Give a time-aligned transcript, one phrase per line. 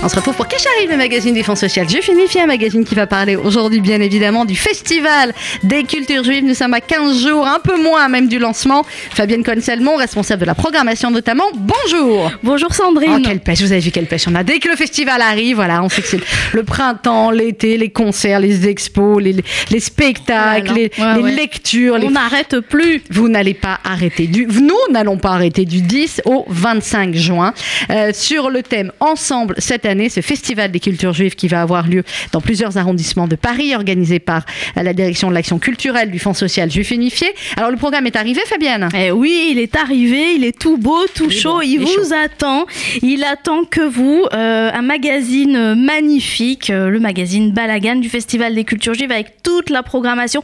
[0.00, 2.84] On se retrouve pour Cache Arrive, le magazine des fonds sociaux juifs unifié, un magazine
[2.84, 6.44] qui va parler aujourd'hui bien évidemment du festival des cultures juives.
[6.44, 8.84] Nous sommes à 15 jours, un peu moins même du lancement.
[9.10, 11.46] Fabienne Conselmont, responsable de la programmation notamment.
[11.52, 14.44] Bonjour Bonjour Sandrine Oh quelle pêche, vous avez vu quelle pêche on a.
[14.44, 16.20] Dès que le festival arrive, voilà, on sait que c'est
[16.52, 19.34] le printemps, l'été, les concerts, les expos, les,
[19.70, 21.32] les spectacles, les, Ouais, les ouais.
[21.32, 21.94] lectures.
[21.94, 24.28] On les n'arrête plus vous n'allez pas arrêter.
[24.28, 24.46] Du...
[24.46, 27.52] Nous n'allons pas arrêter du 10 au 25 juin
[27.90, 31.88] euh, sur le thème Ensemble cette année, ce festival des cultures juives qui va avoir
[31.88, 34.44] lieu dans plusieurs arrondissements de Paris, organisé par
[34.76, 37.28] la direction de l'action culturelle du Fonds social juif unifié.
[37.56, 38.88] Alors le programme est arrivé, Fabienne?
[38.94, 42.12] Eh oui, il est arrivé, il est tout beau, tout chaud, il vous chaud.
[42.24, 42.66] attend.
[43.02, 48.64] Il attend que vous, euh, un magazine magnifique, euh, le magazine Balagan du Festival des
[48.64, 50.42] Cultures Juives avec toute la programmation.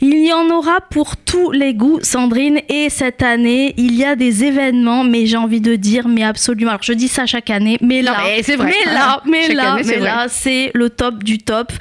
[0.00, 2.60] Il y en aura pour tous les goûts, Sandrine.
[2.68, 6.70] Et cette année, il y a des événements, mais j'ai envie de dire, mais absolument.
[6.72, 8.72] Alors je dis ça chaque année, mais là, c'est vrai.
[8.86, 11.72] Mais là, mais Chaque là, année, mais là, c'est le top du top.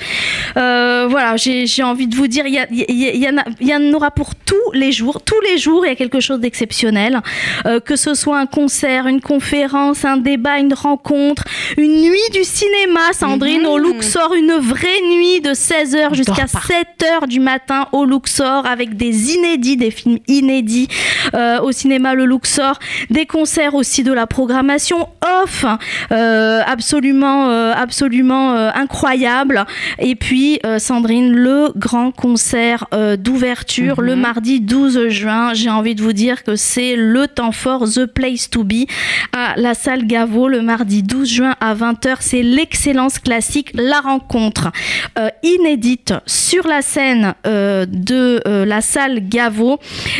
[0.57, 3.43] Euh, voilà, j'ai j'ai envie de vous dire, il y, a- y, a- y a-
[3.61, 5.21] y en aura pour tous les jours.
[5.23, 7.21] Tous les jours, il y a quelque chose d'exceptionnel.
[7.65, 11.43] Euh, que ce soit un concert, une conférence, un débat, une rencontre,
[11.77, 16.59] une nuit du cinéma, Sandrine, au Luxor, une vraie nuit de 16h jusqu'à dors pas.
[16.59, 20.87] 7h du matin au Luxor avec des inédits, des films inédits
[21.33, 25.07] euh, au cinéma le Luxor, des concerts aussi de la programmation
[25.43, 25.65] off,
[26.11, 26.61] euh,
[26.93, 29.65] absolument, euh, absolument euh, incroyable.
[29.97, 32.85] Et puis euh, Sandrine, le grand concert
[33.17, 35.53] d'ouverture le mardi 12 juin.
[35.55, 38.85] J'ai envie de vous dire que c'est le temps fort, the place to be
[39.31, 42.17] à la salle Gaveau le mardi 12 juin à 20h.
[42.19, 44.71] C'est l'excellence classique, la rencontre
[45.17, 49.79] euh, inédite sur la scène euh, de euh, la salle Gaveau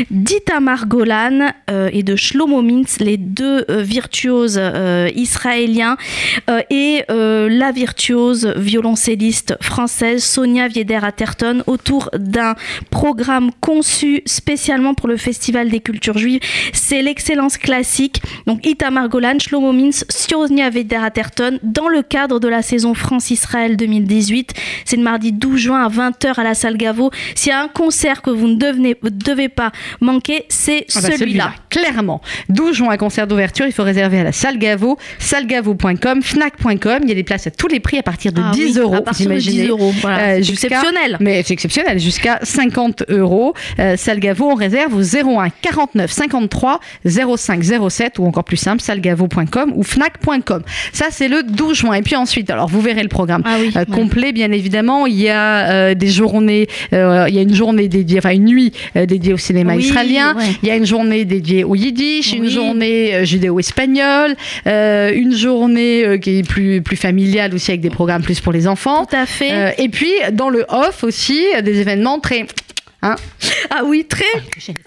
[0.09, 1.51] d'Itamar Golan
[1.91, 4.61] et de Shlomo Mintz, les deux virtuoses
[5.15, 5.97] israéliens,
[6.69, 12.55] et euh, la virtuose violoncelliste française Sonia Vieder-Atherton autour d'un
[12.89, 16.39] programme conçu spécialement pour le Festival des cultures juives.
[16.73, 18.21] C'est l'excellence classique.
[18.47, 24.53] Donc Itamar Golan, Shlomo Mintz, Sonia Vieder-Atherton dans le cadre de la saison France-Israël 2018.
[24.85, 27.11] C'est le mardi 12 juin à 20h à la salle Gaveau.
[27.35, 31.09] S'il y a un concert que vous ne devenez- devez pas manquer, c'est Ah bah,
[31.17, 31.53] celui-là.
[31.69, 32.21] Clairement.
[32.49, 36.21] 12 juin, concert d'ouverture, il faut réserver à la salle Gaveau, sallegavo.com,
[36.65, 38.79] Il y a des places à tous les prix à partir de Ah 10 oui,
[38.79, 38.95] euros.
[38.95, 39.67] à partir de 10 imaginez.
[39.69, 39.93] euros.
[40.01, 41.17] Voilà, Euh, jusqu'à- exceptionnel.
[41.19, 43.53] Mais c'est exceptionnel, jusqu'à 50 euros.
[43.79, 48.81] Euh, salle Gaveau, on réserve au 01 49 53 05 07 ou encore plus simple,
[48.81, 50.63] sallegavo.com ou fnac.com.
[50.91, 51.93] Ça, c'est le 12 juin.
[51.95, 53.85] Et puis ensuite, alors vous verrez le programme Ah oui, euh, ouais.
[53.85, 55.05] complet, bien évidemment.
[55.05, 58.45] Il y a euh, des journées, euh, il y a une journée dédiée, enfin une
[58.45, 60.35] nuit euh, dédiée au cinéma Oui, israélien.
[60.35, 60.43] ouais.
[60.63, 64.35] Il y a une journée dédiée au yiddish, une journée judéo-espagnole,
[64.65, 69.05] une journée qui plus, plus familiale aussi avec des programmes plus pour les enfants.
[69.05, 69.51] Tout à fait.
[69.51, 72.45] Euh, et puis dans le off aussi, euh, des événements très...
[73.05, 73.15] Hein?
[73.69, 74.23] Ah oui, très.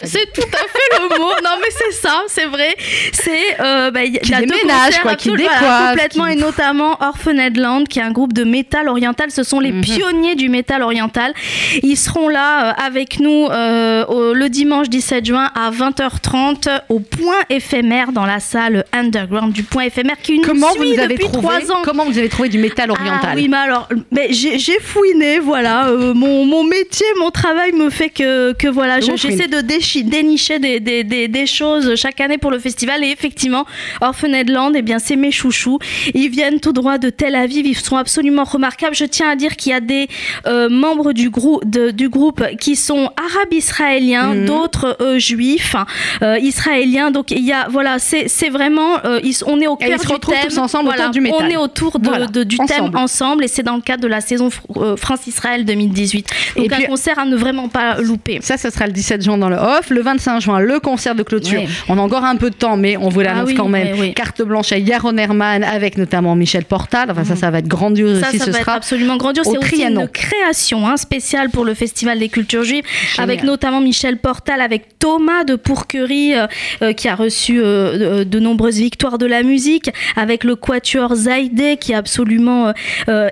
[0.03, 1.29] C'est tout à fait le mot.
[1.45, 2.75] Non, mais c'est ça, c'est vrai.
[3.13, 5.91] C'est euh, bah, il y a- Qui il y a deux déménage, quoi, qui décoiffe,
[5.91, 9.31] complètement qui- et notamment Orphanedland, qui est un groupe de métal oriental.
[9.31, 9.83] Ce sont les Mhm.
[9.83, 11.35] pionniers du métal oriental.
[11.83, 17.01] Ils seront là euh, avec nous euh, au- le dimanche 17 juin à 20h30 au
[17.01, 21.15] Point éphémère dans la salle underground du Point éphémère qui nous Comment suit vous avez
[21.17, 21.83] depuis trouvé ans.
[21.85, 23.33] Comment vous avez trouvé du métal Ah oriental?
[23.37, 25.89] oui, mais alors, mais j'ai j'ai fouiné, voilà.
[25.89, 30.59] euh, mon, mon métier, mon travail me fait que, que voilà, je- j'essaie de dénicher
[30.59, 33.03] des, des, des, des choses chaque année pour le festival.
[33.05, 33.65] Et effectivement,
[34.01, 35.79] Orphanedland, eh bien, c'est mes chouchous.
[36.15, 37.67] Ils viennent tout droit de Tel Aviv.
[37.67, 38.95] Ils sont absolument remarquables.
[38.95, 40.09] Je tiens à dire qu'il y a des
[40.47, 44.45] euh, membres du, grou- de- du groupe qui sont arabes israéliens, Mhm.
[44.47, 45.75] d'autres euh, juifs
[46.23, 47.11] euh, israéliens.
[47.11, 50.19] Donc, il y a, voilà, c'est vraiment, ils- on est au cœur du thème.
[50.49, 51.41] tous ensemble autour Voilà, du métal.
[51.47, 52.91] On est autour de, Voilà, de- du ensemble.
[52.93, 56.29] thème ensemble et c'est dans le cadre de la saison fr- France-Israël 2018.
[56.57, 58.39] Donc Et puis- un concert à ne vraiment pas louper.
[58.43, 59.91] Ça, ce sera le 17 juin dans le off.
[59.91, 61.63] Le 25 juin, le concert de clôture.
[61.89, 63.99] On a encore un peu de temps, mais on vous l'annonce Ah oui, quand même.
[63.99, 64.15] oui.
[64.15, 67.11] Carte blanche à Yaron Herman avec notamment Michel Portal.
[67.11, 68.39] Enfin, ça, ça va être grandiose Ça, aussi.
[68.39, 69.47] ça ce va être sera absolument grandiose.
[69.51, 72.85] C'est aussi une création hein, spéciale pour le Festival des Cultures Juives,
[73.15, 73.31] Génial.
[73.31, 76.47] avec notamment Michel Portal, avec Thomas de Pourquerie, euh,
[76.83, 81.15] euh, qui a reçu euh, de, de nombreuses victoires de la musique, avec le Quatuor
[81.15, 82.73] Zaïdé, qui est absolument
[83.09, 83.29] euh,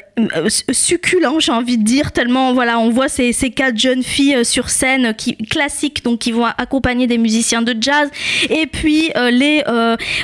[0.73, 4.71] succulent, j'ai envie de dire, tellement voilà, on voit ces, ces quatre jeunes filles sur
[4.71, 8.09] scène qui, classiques, donc qui vont accompagner des musiciens de jazz,
[8.51, 9.65] et puis les,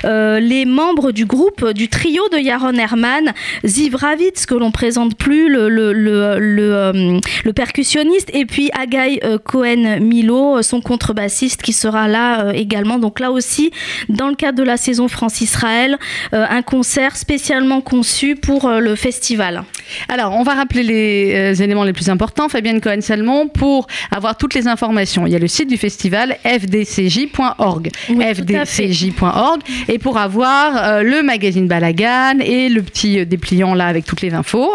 [0.04, 3.32] les membres du groupe, du trio de Yaron Herman,
[3.64, 10.62] Ziv Ravitz, que l'on présente plus, le, le, le, le, percussionniste, et puis Agaï Cohen-Milo,
[10.62, 12.98] son contrebassiste, qui sera là également.
[12.98, 13.72] Donc là aussi,
[14.08, 15.98] dans le cadre de la saison France-Israël,
[16.30, 19.64] un concert spécialement conçu pour le festival.
[20.08, 22.48] Alors, on va rappeler les euh, éléments les plus importants.
[22.48, 27.90] Fabienne Cohen-Salmon, pour avoir toutes les informations, il y a le site du festival fdcj.org.
[28.08, 29.60] fdcj.org.
[29.88, 34.20] Et pour avoir euh, le magazine Balagan et le petit euh, dépliant là avec toutes
[34.22, 34.72] les infos.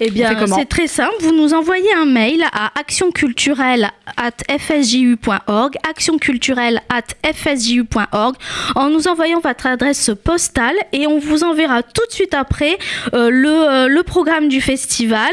[0.00, 1.14] Eh bien, c'est très simple.
[1.20, 8.36] Vous nous envoyez un mail à actionculturelle.fsju.org, actionculturelle.fsju.org,
[8.74, 12.76] en nous envoyant votre adresse postale et on vous enverra tout de suite après
[13.12, 15.32] le, le programme du festival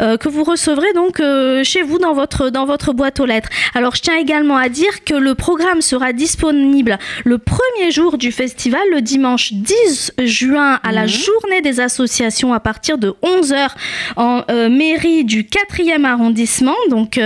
[0.00, 3.48] euh, que vous recevrez donc euh, chez vous dans votre, dans votre boîte aux lettres.
[3.74, 8.30] Alors je tiens également à dire que le programme sera disponible le premier jour du
[8.30, 11.08] festival, le dimanche 10 juin à la mhm.
[11.08, 13.70] journée des associations à partir de 11h
[14.16, 16.76] en euh, mairie du 4e arrondissement.
[16.90, 17.18] Donc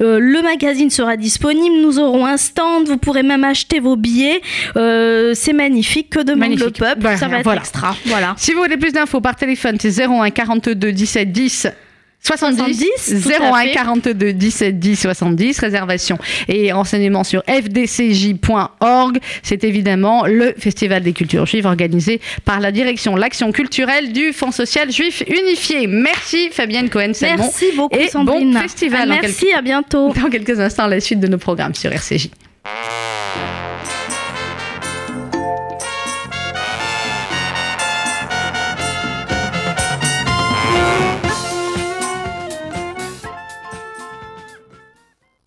[0.00, 4.40] le magazine sera disponible, nous aurons un stand, vous pourrez même acheter vos billets.
[4.74, 7.96] c'est magnifique, que demande le peuple, ça va être extra.
[8.06, 8.34] Voilà.
[8.36, 11.68] Si vous voulez plus d'infos par téléphone, c'est 01 42 17 10
[12.24, 16.18] 70, 01 42 17 10 70 réservation
[16.48, 23.16] et renseignements sur fdcj.org c'est évidemment le festival des cultures juives organisé par la direction
[23.16, 25.86] l'action culturelle du Fonds social juif unifié.
[25.88, 28.52] Merci Fabienne Cohen merci beaucoup et Sandrine.
[28.52, 30.12] bon festival merci à bientôt.
[30.22, 32.28] Dans quelques instants la suite de nos programmes sur RCJ